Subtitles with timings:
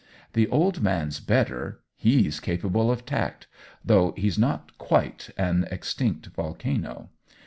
[0.33, 3.45] The old man's better— Ae^s capable of tact,
[3.85, 7.11] though he's not quite an extinct volcano.